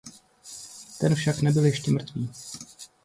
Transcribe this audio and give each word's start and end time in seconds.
Ten 0.99 1.15
však 1.15 1.41
nebyl 1.41 1.65
ještě 1.65 1.91
mrtvý. 1.91 2.29